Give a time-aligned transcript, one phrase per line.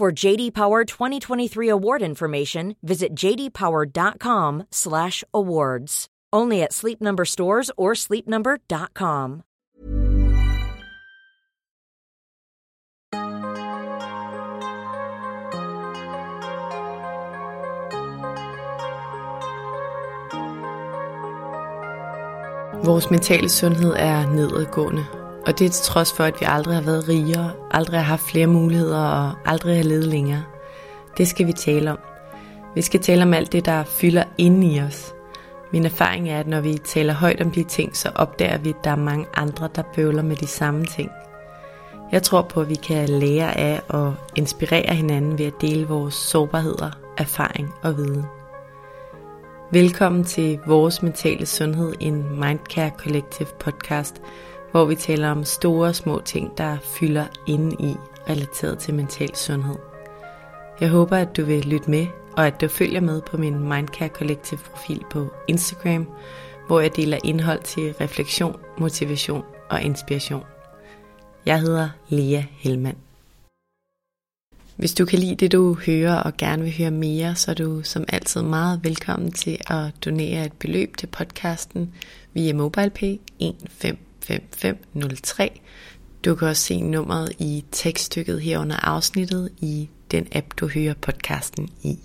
[0.00, 6.06] For JD Power 2023 award information, visit jdpower.com/awards.
[6.32, 9.42] Only at Sleep Number stores or sleepnumber.com.
[22.84, 25.06] Vores mentale sundhed er nedadgående,
[25.50, 28.22] og det er til trods for, at vi aldrig har været rigere, aldrig har haft
[28.22, 30.44] flere muligheder og aldrig har levet længere.
[31.18, 31.98] Det skal vi tale om.
[32.74, 35.12] Vi skal tale om alt det, der fylder inde i os–
[35.72, 38.84] min erfaring er, at når vi taler højt om de ting, så opdager vi, at
[38.84, 41.10] der er mange andre, der bøvler med de samme ting.
[42.12, 46.14] Jeg tror på, at vi kan lære af og inspirere hinanden ved at dele vores
[46.14, 48.24] sårbarheder, erfaring og viden.
[49.72, 54.22] Velkommen til Vores Mentale Sundhed, en Mindcare Collective podcast,
[54.70, 57.94] hvor vi taler om store og små ting, der fylder inde i
[58.28, 59.76] relateret til mental sundhed.
[60.80, 64.08] Jeg håber, at du vil lytte med og at du følger med på min Mindcare
[64.08, 66.08] Collective profil på Instagram,
[66.66, 70.44] hvor jeg deler indhold til refleksion, motivation og inspiration.
[71.46, 72.96] Jeg hedder Lea Helmand.
[74.76, 77.82] Hvis du kan lide det, du hører og gerne vil høre mere, så er du
[77.82, 81.94] som altid meget velkommen til at donere et beløb til podcasten
[82.34, 83.16] via MobilePay
[83.68, 85.60] 15 5503.
[86.24, 90.94] Du kan også se nummeret i tekststykket her under afsnittet i den app, du hører
[90.94, 91.98] podcasten i.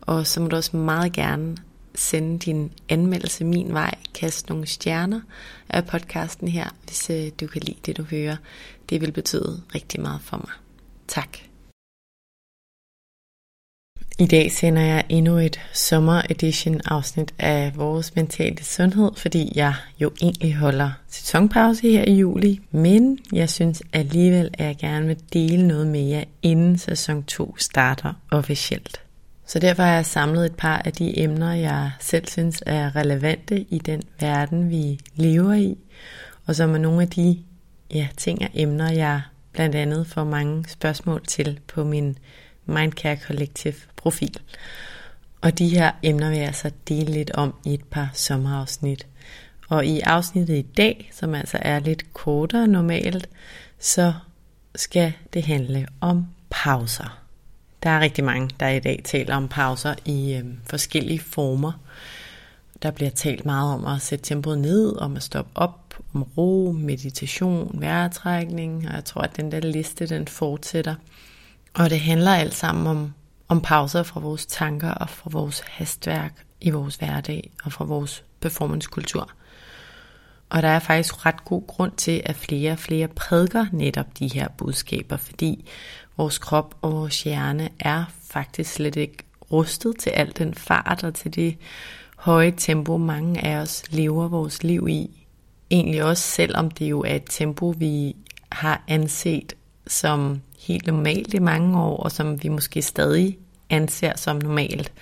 [0.00, 1.56] Og så må du også meget gerne
[1.94, 5.20] sende din anmeldelse min vej, Kast nogle stjerner
[5.68, 8.36] af podcasten her, hvis øh, du kan lide det, du hører.
[8.90, 10.52] Det vil betyde rigtig meget for mig.
[11.08, 11.49] Tak.
[14.20, 19.74] I dag sender jeg endnu et sommer edition afsnit af vores mentale sundhed, fordi jeg
[20.00, 25.16] jo egentlig holder sæsonpause her i juli, men jeg synes alligevel, at jeg gerne vil
[25.32, 29.00] dele noget mere, inden sæson 2 starter officielt.
[29.46, 33.60] Så derfor har jeg samlet et par af de emner, jeg selv synes er relevante
[33.60, 35.78] i den verden, vi lever i,
[36.46, 37.38] og som er nogle af de
[37.94, 39.20] ja, ting og emner, jeg
[39.52, 42.18] blandt andet får mange spørgsmål til på min
[42.66, 44.40] Mindcare Collective profil.
[45.40, 49.06] Og de her emner vil jeg så dele lidt om i et par sommerafsnit.
[49.68, 53.28] Og i afsnittet i dag, som altså er lidt kortere normalt,
[53.78, 54.12] så
[54.74, 57.20] skal det handle om pauser.
[57.82, 61.72] Der er rigtig mange, der i dag taler om pauser i øh, forskellige former.
[62.82, 66.72] Der bliver talt meget om at sætte tempoet ned, om at stoppe op, om ro,
[66.72, 70.94] meditation, vejrtrækning, og jeg tror, at den der liste, den fortsætter.
[71.74, 73.12] Og det handler alt sammen om,
[73.48, 78.24] om pauser fra vores tanker og fra vores hastværk i vores hverdag og fra vores
[78.40, 79.30] performancekultur.
[80.50, 84.28] Og der er faktisk ret god grund til, at flere og flere prædiker netop de
[84.28, 85.68] her budskaber, fordi
[86.16, 89.16] vores krop og vores hjerne er faktisk slet ikke
[89.52, 91.56] rustet til al den fart og til det
[92.16, 95.26] høje tempo, mange af os lever vores liv i.
[95.70, 98.16] Egentlig også selvom det jo er et tempo, vi
[98.52, 99.52] har anset
[99.86, 103.38] som helt normalt i mange år, og som vi måske stadig
[103.70, 104.92] anser som normalt.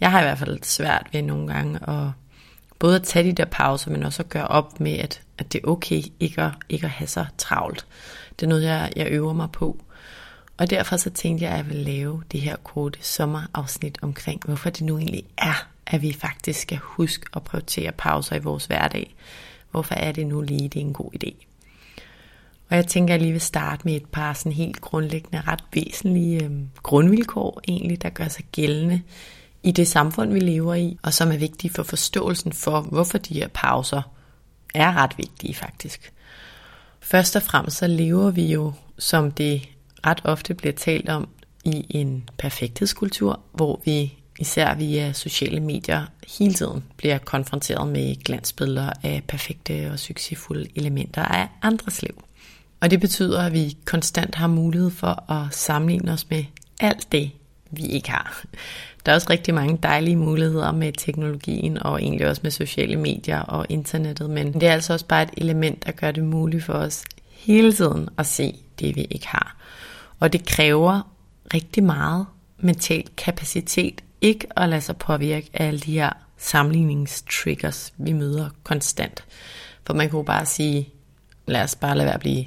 [0.00, 2.10] Jeg har i hvert fald svært ved nogle gange at
[2.78, 5.60] både at tage de der pauser, men også at gøre op med, at, at det
[5.64, 7.86] er okay ikke at, ikke at have så travlt.
[8.40, 9.84] Det er noget, jeg, jeg øver mig på.
[10.56, 14.70] Og derfor så tænkte jeg, at jeg ville lave det her korte sommerafsnit omkring, hvorfor
[14.70, 19.14] det nu egentlig er, at vi faktisk skal huske at prioritere pauser i vores hverdag.
[19.70, 21.51] Hvorfor er det nu lige, det er en god idé?
[22.72, 25.64] Og jeg tænker, at jeg lige vil starte med et par sådan helt grundlæggende, ret
[25.74, 26.50] væsentlige øh,
[26.82, 29.02] grundvilkår egentlig, der gør sig gældende
[29.62, 33.34] i det samfund, vi lever i, og som er vigtige for forståelsen for, hvorfor de
[33.34, 34.02] her pauser
[34.74, 36.12] er ret vigtige faktisk.
[37.00, 39.68] Først og fremmest så lever vi jo, som det
[40.06, 41.28] ret ofte bliver talt om,
[41.64, 46.06] i en perfekthedskultur, hvor vi især via sociale medier
[46.38, 52.24] hele tiden bliver konfronteret med glansbilleder af perfekte og succesfulde elementer af andres liv.
[52.82, 56.44] Og det betyder, at vi konstant har mulighed for at sammenligne os med
[56.80, 57.30] alt det,
[57.70, 58.44] vi ikke har.
[59.06, 63.40] Der er også rigtig mange dejlige muligheder med teknologien og egentlig også med sociale medier
[63.40, 66.72] og internettet, men det er altså også bare et element, der gør det muligt for
[66.72, 69.56] os hele tiden at se det, vi ikke har.
[70.20, 71.12] Og det kræver
[71.54, 72.26] rigtig meget
[72.58, 79.24] mental kapacitet ikke at lade sig påvirke af alle de her sammenligningstriggers, vi møder konstant.
[79.86, 80.88] For man kunne bare sige,
[81.46, 82.44] lad os bare lade være at blive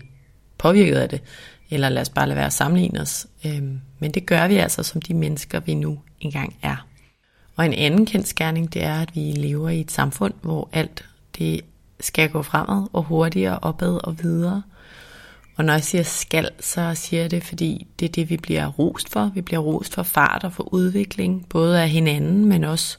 [0.57, 1.21] påvirket af det,
[1.69, 3.27] eller lad os bare lade være at sammenligne os.
[3.45, 6.87] Øhm, men det gør vi altså som de mennesker, vi nu engang er.
[7.55, 11.05] Og en anden kendskærning, det er, at vi lever i et samfund, hvor alt
[11.37, 11.61] det
[11.99, 14.63] skal gå fremad og hurtigere opad og videre.
[15.55, 18.67] Og når jeg siger skal, så siger jeg det, fordi det er det, vi bliver
[18.67, 19.31] rost for.
[19.33, 22.97] Vi bliver rost for fart og for udvikling, både af hinanden, men også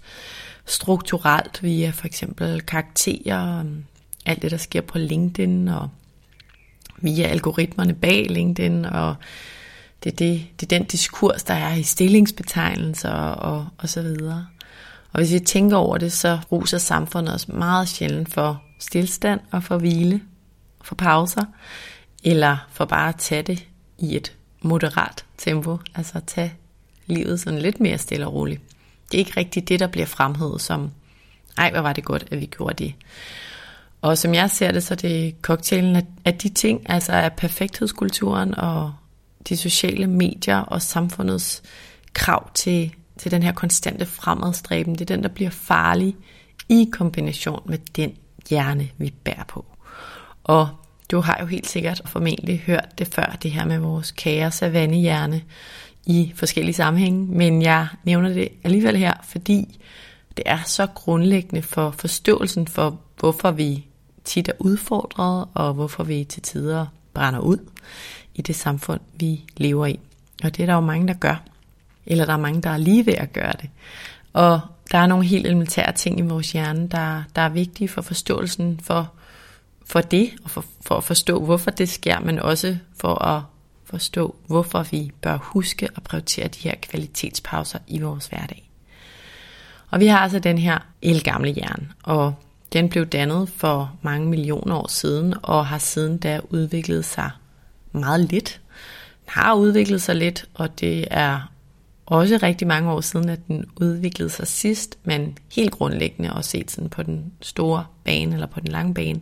[0.67, 3.85] strukturelt via for eksempel karakterer, øhm,
[4.27, 5.89] alt det, der sker på LinkedIn, og
[6.99, 9.15] via algoritmerne bag LinkedIn, og
[10.05, 14.47] det er, det, det er den diskurs, der er i stillingsbetegnelser og, og så videre.
[15.13, 19.63] Og hvis vi tænker over det, så ruser samfundet os meget sjældent for stillstand og
[19.63, 20.21] for hvile,
[20.83, 21.45] for pauser,
[22.25, 23.67] eller for bare at tage det
[23.99, 24.33] i et
[24.63, 26.55] moderat tempo, altså at tage
[27.07, 28.61] livet sådan lidt mere stille og roligt.
[29.13, 30.91] Det er ikke rigtigt det, der bliver fremhævet som,
[31.59, 32.95] ej, hvor var det godt, at vi gjorde det.
[34.01, 38.55] Og som jeg ser det, så er det cocktailen af de ting, altså af perfekthedskulturen
[38.55, 38.95] og
[39.49, 41.63] de sociale medier og samfundets
[42.13, 44.93] krav til, til den her konstante fremadstræben.
[44.95, 46.17] Det er den, der bliver farlig
[46.69, 48.13] i kombination med den
[48.51, 49.65] hjerne, vi bærer på.
[50.45, 50.69] Og
[51.11, 55.43] du har jo helt sikkert formentlig hørt det før, det her med vores kære savannehjerne
[56.07, 59.81] i forskellige sammenhænge, men jeg nævner det alligevel her, fordi
[60.37, 63.87] det er så grundlæggende for forståelsen for, hvorfor vi
[64.25, 67.59] tit er udfordret, og hvorfor vi til tider brænder ud
[68.35, 70.01] i det samfund, vi lever i.
[70.45, 71.43] Og det er der jo mange, der gør.
[72.07, 73.71] Eller der er mange, der er lige ved at gøre det.
[74.33, 74.61] Og
[74.93, 78.81] der er nogle helt elementære ting i vores hjerne, der, der er vigtige for forståelsen
[78.83, 79.13] for,
[79.87, 83.43] for det, og for, for at forstå, hvorfor det sker, men også for at
[83.85, 88.66] forstå, hvorfor vi bør huske at prioritere de her kvalitetspauser i vores hverdag.
[89.91, 92.35] Og vi har altså den her elgamle hjerne, og
[92.73, 97.31] den blev dannet for mange millioner år siden, og har siden da udviklet sig
[97.93, 98.61] meget lidt.
[99.25, 101.53] Den har udviklet sig lidt, og det er
[102.07, 106.71] også rigtig mange år siden, at den udviklede sig sidst, men helt grundlæggende og set
[106.71, 109.21] sådan på den store bane eller på den lange bane,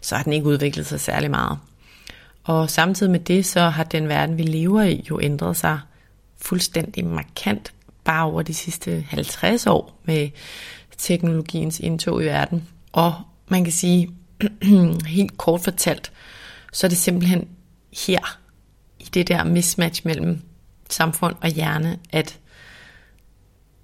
[0.00, 1.58] så har den ikke udviklet sig særlig meget.
[2.44, 5.80] Og samtidig med det, så har den verden, vi lever i, jo ændret sig
[6.36, 7.72] fuldstændig markant
[8.06, 10.28] bare over de sidste 50 år med
[10.98, 12.68] teknologiens indtog i verden.
[12.92, 13.14] Og
[13.48, 14.10] man kan sige,
[15.06, 16.12] helt kort fortalt,
[16.72, 17.48] så er det simpelthen
[18.06, 18.38] her,
[19.00, 20.40] i det der mismatch mellem
[20.90, 22.38] samfund og hjerne, at,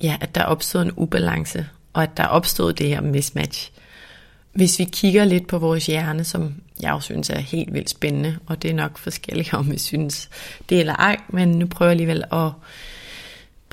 [0.02, 3.72] ja, at der er opstået en ubalance, og at der er opstået det her mismatch.
[4.52, 8.38] Hvis vi kigger lidt på vores hjerne, som jeg også synes er helt vildt spændende,
[8.46, 10.30] og det er nok forskelligt, om vi synes
[10.68, 12.50] det eller ej, men nu prøver jeg alligevel at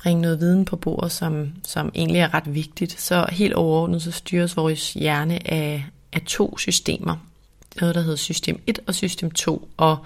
[0.02, 3.02] bringe noget viden på bordet, som, som egentlig er ret vigtigt.
[3.02, 7.16] Så helt overordnet, så styres vores hjerne af, af to systemer.
[7.82, 9.98] Noget, der hedder system 1 og system 2, og,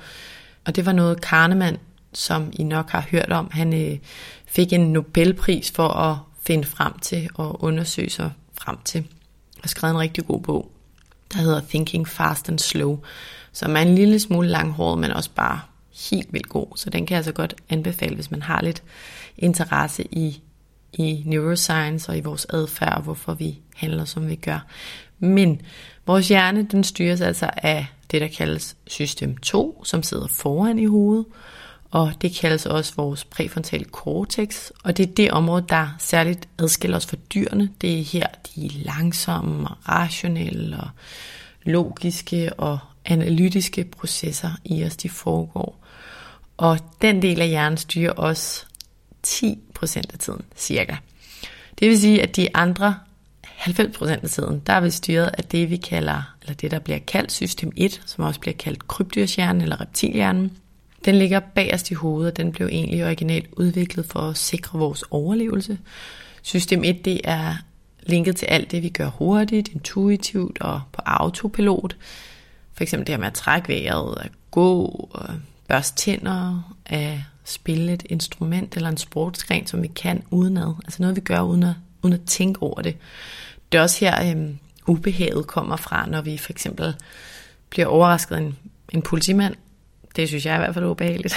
[0.65, 1.77] og det var noget Kahneman,
[2.13, 3.97] som I nok har hørt om, han øh,
[4.45, 8.31] fik en Nobelpris for at finde frem til og undersøge sig
[8.61, 9.07] frem til
[9.63, 10.71] Og skrevet en rigtig god bog,
[11.33, 12.99] der hedder Thinking Fast and Slow,
[13.51, 15.59] som er en lille smule langhåret, men også bare
[16.11, 16.67] helt vildt god.
[16.75, 18.83] Så den kan jeg altså godt anbefale, hvis man har lidt
[19.37, 20.41] interesse i,
[20.93, 24.65] i neuroscience og i vores adfærd, og hvorfor vi handler, som vi gør.
[25.19, 25.61] Men
[26.05, 30.85] vores hjerne, den styres altså af det, der kaldes system 2, som sidder foran i
[30.85, 31.25] hovedet,
[31.91, 36.97] og det kaldes også vores præfrontale cortex, og det er det område, der særligt adskiller
[36.97, 37.69] os fra dyrene.
[37.81, 40.87] Det er her, de langsomme, rationelle og
[41.63, 45.82] logiske og analytiske processer i os, de foregår.
[46.57, 48.67] Og den del af hjernen styrer os
[49.27, 50.95] 10% af tiden, cirka.
[51.79, 52.95] Det vil sige, at de andre
[53.45, 56.99] 90% af tiden, der er vi styret af det, vi kalder, eller det, der bliver
[56.99, 60.57] kaldt system 1, som også bliver kaldt krybdyrshjernen eller reptilhjernen.
[61.05, 65.03] Den ligger bagerst i hovedet, og den blev egentlig originalt udviklet for at sikre vores
[65.11, 65.77] overlevelse.
[66.41, 67.55] System 1, det er
[68.03, 71.95] linket til alt det, vi gør hurtigt, intuitivt og på autopilot.
[72.73, 75.09] For eksempel det her med at trække vejret, at gå,
[75.73, 80.73] børste tænder, at spille et instrument eller en sportsgren, som vi kan udenad.
[80.83, 82.97] Altså noget, vi gør uden at, uden at tænke over det.
[83.71, 86.95] Det er også her, øhm, ubehaget kommer fra, når vi for eksempel
[87.69, 88.57] bliver overrasket af en,
[88.91, 89.55] en politimand,
[90.15, 91.35] det synes jeg i hvert fald er ubehageligt.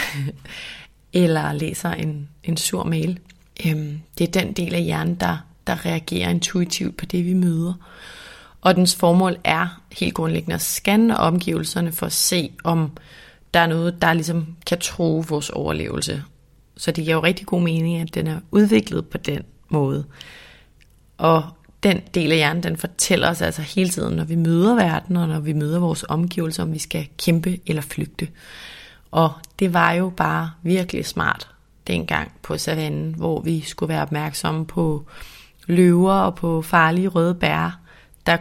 [1.12, 3.18] Eller læser en, en sur mail.
[3.66, 7.74] Øhm, det er den del af hjernen, der, der reagerer intuitivt på det, vi møder.
[8.60, 12.90] Og dens formål er helt grundlæggende at scanne omgivelserne for at se, om
[13.56, 16.22] der er noget, der ligesom kan tro vores overlevelse.
[16.76, 20.04] Så det giver jo rigtig god mening, at den er udviklet på den måde.
[21.18, 21.44] Og
[21.82, 25.28] den del af hjernen, den fortæller os altså hele tiden, når vi møder verden, og
[25.28, 28.28] når vi møder vores omgivelser, om vi skal kæmpe eller flygte.
[29.10, 31.48] Og det var jo bare virkelig smart
[31.86, 35.06] dengang på savannen, hvor vi skulle være opmærksomme på
[35.66, 37.80] løver og på farlige røde bær,
[38.26, 38.36] der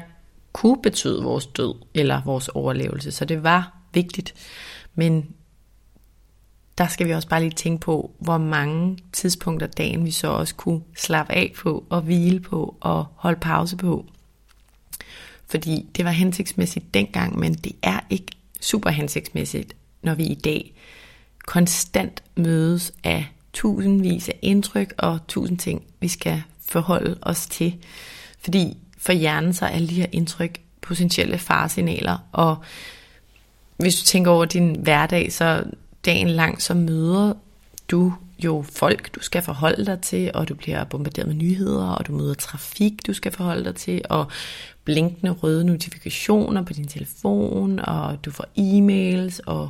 [0.54, 3.12] kunne betyde vores død eller vores overlevelse.
[3.12, 4.34] Så det var vigtigt.
[4.96, 5.28] Men
[6.78, 10.56] der skal vi også bare lige tænke på, hvor mange tidspunkter dagen vi så også
[10.56, 14.06] kunne slappe af på og hvile på og holde pause på.
[15.48, 20.74] Fordi det var hensigtsmæssigt dengang, men det er ikke super hensigtsmæssigt, når vi i dag
[21.46, 27.76] konstant mødes af tusindvis af indtryk og tusind ting, vi skal forholde os til.
[28.40, 32.58] Fordi for hjernen så er alle de her indtryk potentielle faresignaler, og
[33.78, 35.64] hvis du tænker over din hverdag, så
[36.06, 37.34] dagen lang, så møder
[37.92, 38.14] du
[38.44, 42.12] jo folk, du skal forholde dig til, og du bliver bombarderet med nyheder, og du
[42.12, 44.28] møder trafik, du skal forholde dig til, og
[44.84, 49.70] blinkende røde notifikationer på din telefon, og du får e-mails, og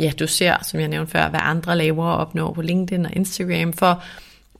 [0.00, 3.12] ja, du ser, som jeg nævnte før, hvad andre laver og opnår på LinkedIn og
[3.16, 4.02] Instagram, for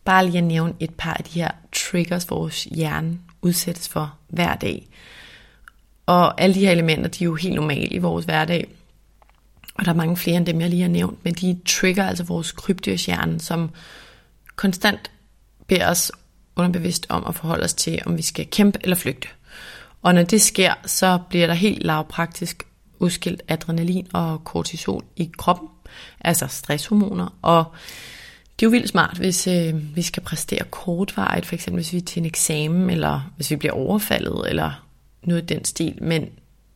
[0.04, 4.54] bare lige at nævne et par af de her triggers, vores hjerne udsættes for hver
[4.54, 4.88] dag.
[6.06, 8.66] Og alle de her elementer, de er jo helt normale i vores hverdag.
[9.74, 12.24] Og der er mange flere end dem, jeg lige har nævnt, men de trigger altså
[12.24, 13.70] vores krybdyrshjerne, som
[14.56, 15.10] konstant
[15.66, 16.12] beder os
[16.56, 19.28] underbevidst om at forholde os til, om vi skal kæmpe eller flygte.
[20.02, 22.62] Og når det sker, så bliver der helt lavpraktisk
[22.98, 25.68] udskilt adrenalin og kortisol i kroppen,
[26.20, 27.64] altså stresshormoner, og
[28.60, 31.98] det er jo vildt smart, hvis øh, vi skal præstere kortvarigt, for eksempel hvis vi
[31.98, 34.83] er til en eksamen, eller hvis vi bliver overfaldet, eller
[35.26, 36.28] noget i den stil, men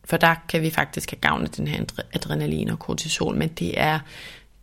[0.05, 3.79] for der kan vi faktisk have gavn af den her adrenalin og kortisol, men det
[3.79, 3.99] er,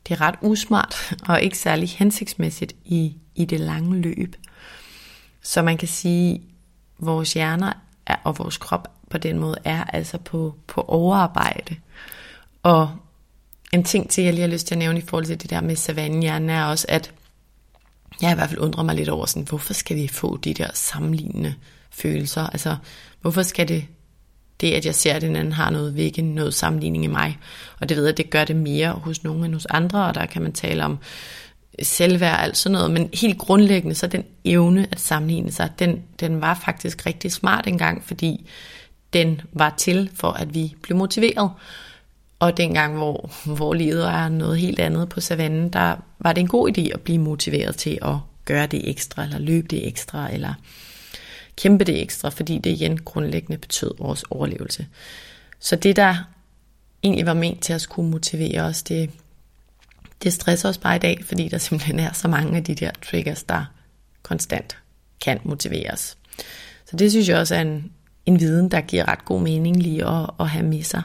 [0.09, 0.97] det er ret usmart
[1.29, 4.37] og ikke særlig hensigtsmæssigt i, i det lange løb.
[5.43, 6.41] Så man kan sige, at
[6.99, 7.73] vores hjerner
[8.07, 11.77] er, og vores krop på den måde er altså på, på overarbejde.
[12.63, 12.91] Og
[13.73, 15.61] en ting til, jeg lige har lyst til at nævne i forhold til det der
[15.61, 17.13] med savannehjernen, er også, at
[18.23, 20.71] jeg i hvert fald undrer mig lidt over, sådan, hvorfor skal vi få de der
[20.75, 21.55] sammenlignende
[21.97, 22.47] følelser?
[22.47, 22.77] Altså,
[23.21, 23.85] hvorfor skal det,
[24.61, 27.39] det at jeg ser, at den anden har noget vække noget sammenligning i mig?
[27.81, 30.27] Og det ved jeg, det gør det mere hos nogen end hos andre, og der
[30.27, 30.99] kan man tale om
[31.83, 36.03] selvværd og alt sådan noget, men helt grundlæggende, så den evne at sammenligne sig, den,
[36.21, 38.51] den var faktisk rigtig smart engang, fordi
[39.13, 41.51] den var til for, at vi blev motiveret.
[42.39, 46.49] Og dengang, hvor, hvor livet er noget helt andet på savannen, der var det en
[46.49, 50.55] god idé at blive motiveret til at gøre det ekstra, eller løbe det ekstra, eller
[51.57, 54.87] kæmpe det ekstra, fordi det igen grundlæggende betød vores overlevelse.
[55.59, 56.17] Så det, der
[57.03, 59.11] egentlig var ment til at skulle motivere os, det,
[60.23, 62.91] det stresser os bare i dag, fordi der simpelthen er så mange af de der
[63.11, 63.65] triggers, der
[64.23, 64.77] konstant
[65.25, 66.17] kan motivere os.
[66.87, 67.93] Så det synes jeg også er en,
[68.27, 71.03] en viden, der giver ret god mening lige at, at have med sig.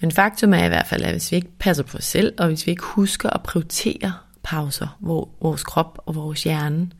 [0.00, 2.46] Men faktum er i hvert fald, at hvis vi ikke passer på os selv, og
[2.46, 4.12] hvis vi ikke husker at prioritere
[4.42, 6.90] pauser, hvor vores krop og vores hjerne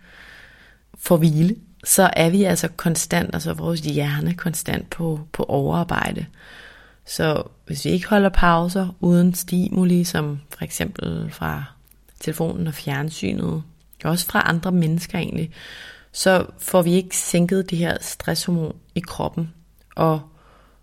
[0.99, 6.27] får hvile, så er vi altså konstant, altså vores hjerne konstant på, på overarbejde.
[7.07, 11.65] Så hvis vi ikke holder pauser uden stimuli, som for eksempel fra
[12.21, 13.63] telefonen og fjernsynet,
[14.05, 15.51] og også fra andre mennesker egentlig,
[16.13, 19.53] så får vi ikke sænket det her stresshormon i kroppen.
[19.97, 20.21] Og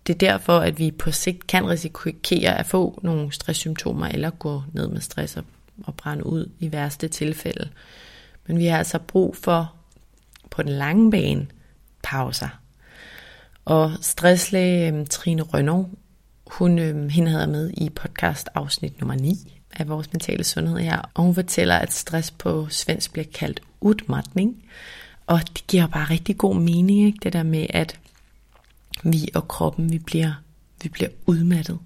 [0.06, 4.62] det er derfor, at vi på sigt kan risikere at få nogle stresssymptomer, eller gå
[4.72, 5.38] ned med stress
[5.84, 7.68] og brænde ud i værste tilfælde.
[8.46, 9.74] Men vi har altså brug for
[10.52, 11.46] på den lange bane
[12.02, 12.48] pauser.
[13.64, 15.88] Og stresslæge øhm, Trine Rønnow,
[16.46, 21.10] hun, øhm, hende havde med i podcast afsnit nummer 9 af vores mentale sundhed her,
[21.14, 24.64] og hun fortæller, at stress på svensk bliver kaldt udmatning,
[25.26, 27.18] og det giver bare rigtig god mening, ikke?
[27.22, 27.98] det der med, at
[29.04, 30.32] vi og kroppen, vi bliver,
[30.82, 31.78] vi bliver udmattet.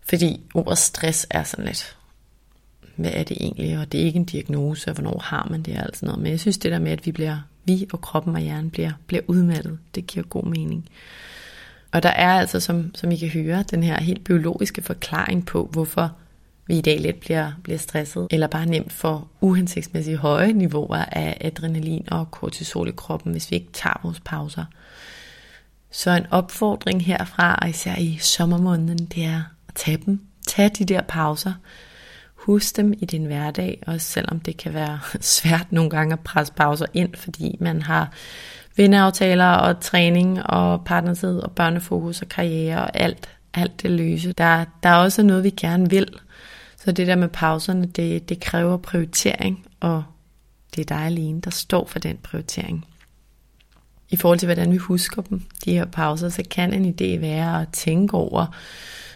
[0.00, 1.96] Fordi ordet stress er sådan lidt,
[2.96, 5.78] hvad er det egentlig, og det er ikke en diagnose, og hvornår har man det,
[5.78, 6.20] og noget.
[6.20, 8.92] Men jeg synes det der med, at vi bliver, vi og kroppen og hjernen bliver,
[9.06, 10.88] bliver udmattet, det giver god mening.
[11.92, 15.68] Og der er altså, som, som I kan høre, den her helt biologiske forklaring på,
[15.72, 16.12] hvorfor
[16.66, 21.38] vi i dag let bliver, bliver stresset, eller bare nemt for uhensigtsmæssigt høje niveauer af
[21.40, 24.64] adrenalin og kortisol i kroppen, hvis vi ikke tager vores pauser.
[25.90, 30.20] Så en opfordring herfra, og især i sommermåneden, det er at tage dem.
[30.46, 31.52] Tag de der pauser.
[32.38, 36.52] Husk dem i din hverdag, også selvom det kan være svært nogle gange at presse
[36.52, 38.12] pauser ind, fordi man har
[38.76, 44.32] vindeaftaler og træning og partnertid og børnefokus og karriere og alt, alt det løse.
[44.32, 46.08] Der, der er også noget, vi gerne vil.
[46.76, 50.04] Så Så det der med pauserne, det, det kræver prioritering, og
[50.74, 52.86] det er dig alene, der står for den prioritering.
[54.10, 57.62] I forhold til, hvordan vi husker dem, de her pauser, så kan en idé være
[57.62, 58.46] at tænke over,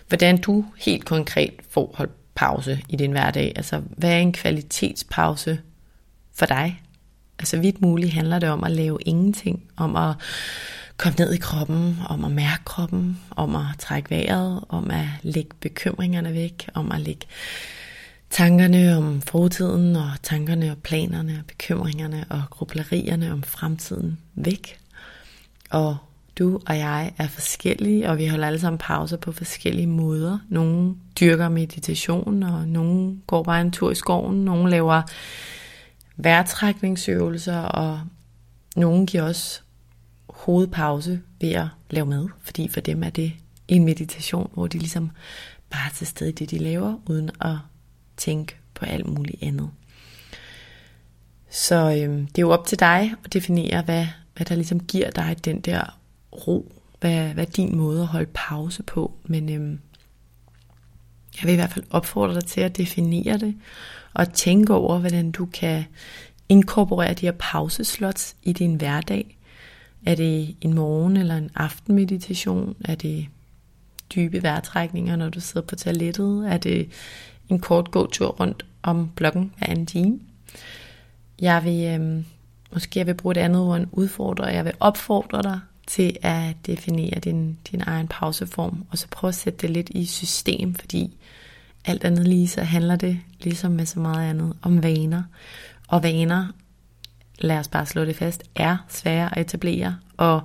[0.09, 3.53] hvordan du helt konkret får holdt pause i din hverdag.
[3.57, 5.61] Altså, hvad er en kvalitetspause
[6.35, 6.83] for dig?
[7.39, 10.15] Altså, vidt muligt handler det om at lave ingenting, om at
[10.97, 15.51] komme ned i kroppen, om at mærke kroppen, om at trække vejret, om at lægge
[15.61, 17.27] bekymringerne væk, om at lægge
[18.31, 24.79] tankerne om fortiden og tankerne og planerne og bekymringerne og grublerierne om fremtiden væk.
[25.71, 25.97] Og
[26.39, 30.39] du og jeg er forskellige, og vi holder alle sammen pauser på forskellige måder.
[30.49, 35.03] Nogle dyrker meditation, og nogle går bare en tur i skoven, nogle laver
[36.17, 38.01] vejrtrækningsøvelser, og
[38.77, 39.61] nogle giver også
[40.29, 43.33] hovedpause ved at lave mad, fordi for dem er det
[43.69, 45.11] en meditation, hvor de ligesom
[45.71, 47.57] bare er til stede i det, de laver, uden at
[48.17, 49.71] tænke på alt muligt andet.
[51.51, 55.11] Så øhm, det er jo op til dig at definere, hvad, hvad der ligesom giver
[55.11, 55.99] dig den der
[56.33, 59.13] ro, hvad, hvad din måde at holde pause på.
[59.25, 59.81] Men øhm,
[61.41, 63.55] jeg vil i hvert fald opfordre dig til at definere det,
[64.15, 65.85] og tænke over, hvordan du kan
[66.49, 69.39] inkorporere de her pauseslots i din hverdag.
[70.07, 72.77] Er det en morgen- eller en aftenmeditation?
[72.85, 73.27] Er det
[74.15, 76.53] dybe vejrtrækninger, når du sidder på toilettet?
[76.53, 76.89] Er det
[77.49, 80.21] en kort gåtur rundt om blokken hver en time?
[81.41, 82.25] Jeg vil, øhm,
[82.73, 84.45] måske jeg vil bruge et andet ord end udfordre.
[84.45, 89.35] Jeg vil opfordre dig til at definere din, din egen pauseform, og så prøv at
[89.35, 91.17] sætte det lidt i system, fordi
[91.85, 95.23] alt andet lige så handler det, ligesom med så meget andet, om vaner.
[95.89, 96.47] Og vaner,
[97.39, 100.43] lad os bare slå det fast, er svære at etablere, og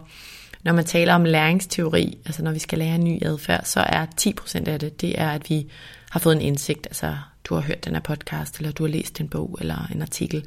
[0.64, 4.06] når man taler om læringsteori, altså når vi skal lære en ny adfærd, så er
[4.22, 5.68] 10% af det, det er, at vi
[6.10, 9.22] har fået en indsigt, altså du har hørt den her podcast, eller du har læst
[9.22, 10.46] en bog eller en artikel.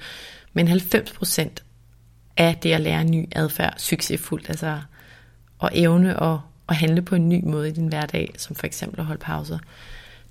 [0.52, 1.48] Men 90%
[2.40, 4.80] af det at lære en ny adfærd succesfuldt, altså
[5.62, 9.00] at evne at, at handle på en ny måde i din hverdag, som for eksempel
[9.00, 9.58] at holde pauser,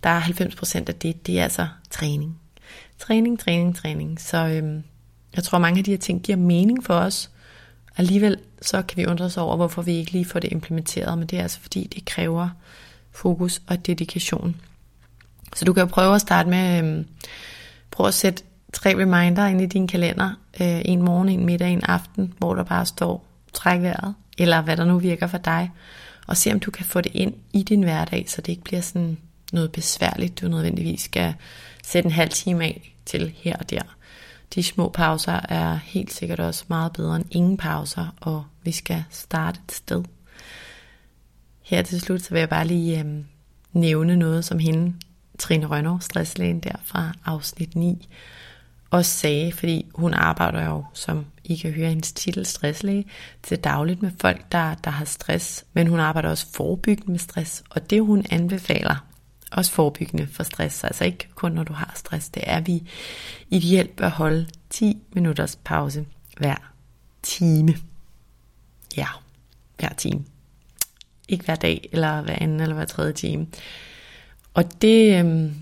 [0.03, 2.39] der er 90% af det, det er altså træning.
[2.99, 4.21] Træning, træning, træning.
[4.21, 4.83] Så øhm,
[5.35, 7.29] jeg tror, mange af de her ting giver mening for os.
[7.97, 11.27] Alligevel så kan vi undre os over, hvorfor vi ikke lige får det implementeret, men
[11.27, 12.49] det er altså fordi, det kræver
[13.11, 14.55] fokus og dedikation.
[15.55, 17.07] Så du kan jo prøve at starte med, øhm,
[17.91, 18.43] prøve at sætte
[18.73, 20.29] tre reminder ind i din kalender.
[20.61, 24.77] Øh, en morgen, en middag, en aften, hvor der bare står, træk vejret, eller hvad
[24.77, 25.71] der nu virker for dig.
[26.27, 28.81] Og se om du kan få det ind i din hverdag, så det ikke bliver
[28.81, 29.17] sådan
[29.53, 31.33] noget besværligt, du nødvendigvis skal
[31.83, 33.81] sætte en halv time af til her og der.
[34.55, 39.03] De små pauser er helt sikkert også meget bedre end ingen pauser, og vi skal
[39.09, 40.03] starte et sted.
[41.61, 43.25] Her til slut, så vil jeg bare lige øhm,
[43.73, 44.93] nævne noget, som hende,
[45.39, 48.07] Trine Rønner, stresslægen der fra afsnit 9,
[48.91, 53.05] også sagde, fordi hun arbejder jo, som I kan høre hendes titel, stresslæge,
[53.43, 57.63] til dagligt med folk, der, der har stress, men hun arbejder også forebyggende med stress,
[57.69, 59.05] og det hun anbefaler,
[59.51, 62.83] også forebyggende for stress, altså ikke kun når du har stress, det er vi
[63.49, 66.05] ideelt at holde 10 minutters pause
[66.37, 66.73] hver
[67.23, 67.75] time.
[68.97, 69.07] Ja,
[69.79, 70.23] hver time.
[71.27, 73.47] Ikke hver dag, eller hver anden, eller hver tredje time.
[74.53, 75.53] Og det, øhm,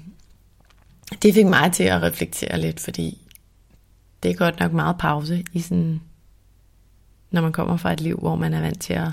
[1.21, 3.27] det fik mig til at reflektere lidt, fordi
[4.23, 6.01] det er godt nok meget pause i sådan,
[7.31, 9.07] når man kommer fra et liv, hvor man er vant til at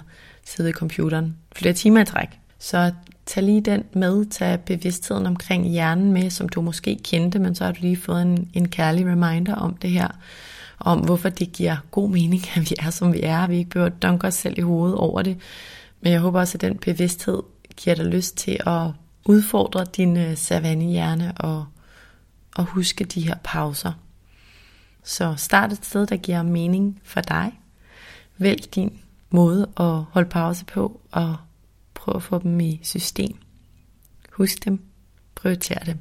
[0.44, 2.28] sidde i computeren flere timer i træk.
[2.58, 2.92] Så
[3.26, 7.64] tag lige den med, tag bevidstheden omkring hjernen med, som du måske kendte, men så
[7.64, 10.08] har du lige fået en, en kærlig reminder om det her,
[10.78, 13.90] om hvorfor det giver god mening, at vi er som vi er, vi ikke behøver
[13.90, 15.36] at dunke os selv i hovedet over det.
[16.00, 17.42] Men jeg håber også, at den bevidsthed
[17.76, 18.90] giver dig lyst til at
[19.26, 21.64] udfordre din øh, savannehjerne og,
[22.54, 23.92] og huske de her pauser.
[25.02, 27.60] Så start et sted, der giver mening for dig.
[28.38, 31.36] Vælg din måde at holde pause på, og
[31.94, 33.38] prøv at få dem i system.
[34.32, 34.82] Husk dem.
[35.34, 35.98] Prioriter dem.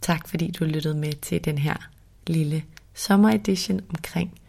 [0.00, 1.76] Tak fordi du lyttede med til den her
[2.26, 4.40] lille sommeredition omkring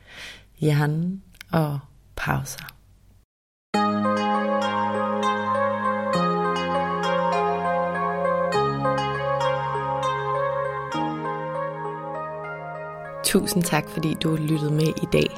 [0.59, 1.79] hjernen og
[2.15, 2.75] pauser.
[13.33, 15.37] Tusind tak, fordi du lyttede med i dag.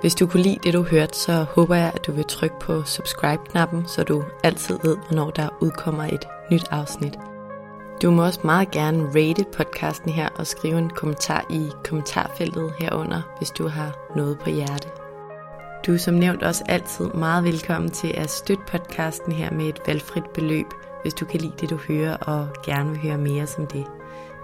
[0.00, 2.82] Hvis du kunne lide det, du hørte, så håber jeg, at du vil trykke på
[2.82, 7.18] subscribe-knappen, så du altid ved, hvornår der udkommer et nyt afsnit.
[8.02, 13.22] Du må også meget gerne rate podcasten her og skrive en kommentar i kommentarfeltet herunder,
[13.38, 14.88] hvis du har noget på hjerte.
[15.86, 19.80] Du er som nævnt også altid meget velkommen til at støtte podcasten her med et
[19.86, 20.66] valgfrit beløb
[21.02, 23.86] hvis du kan lide det, du hører og gerne vil høre mere som det.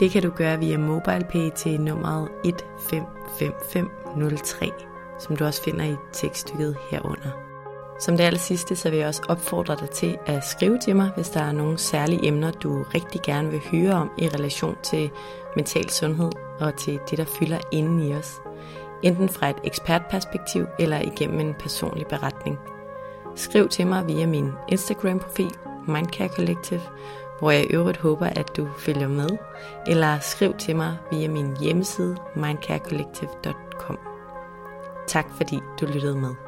[0.01, 4.71] Det kan du gøre via MobilePay til nummeret 155503,
[5.19, 7.31] som du også finder i tekststykket herunder.
[8.01, 11.11] Som det aller sidste, så vil jeg også opfordre dig til at skrive til mig,
[11.17, 15.11] hvis der er nogle særlige emner, du rigtig gerne vil høre om i relation til
[15.57, 16.31] mental sundhed
[16.61, 18.41] og til det, der fylder inden i os.
[19.03, 22.59] Enten fra et ekspertperspektiv eller igennem en personlig beretning.
[23.35, 25.51] Skriv til mig via min Instagram-profil,
[25.87, 26.81] Mindcare Collective,
[27.39, 29.29] hvor jeg i øvrigt håber, at du følger med,
[29.87, 33.99] eller skriv til mig via min hjemmeside mindcarecollective.com.
[35.07, 36.44] Tak fordi du lyttede med.